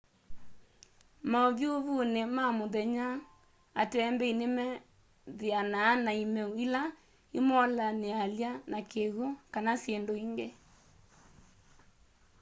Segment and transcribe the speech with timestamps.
[1.31, 3.07] maũvyũvũnĩ ma mũthenya
[3.81, 6.83] atembeĩ nĩmethĩanaa na ĩmeũ ĩla
[7.39, 9.27] ĩmolanĩalya na kĩw'ũ.
[9.53, 10.47] kana syĩndũ ĩngĩ